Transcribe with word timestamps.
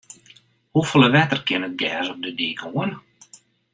Hoefolle 0.75 1.09
wetter 1.15 1.39
kin 1.47 1.67
it 1.67 1.79
gers 1.81 2.11
op 2.13 2.19
de 2.25 2.31
dyk 2.39 2.61
oan? 2.77 2.91